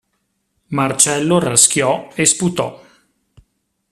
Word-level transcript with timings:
Marcello 0.69 1.37
raschiò 1.37 2.09
e 2.15 2.25
sputò. 2.25 2.83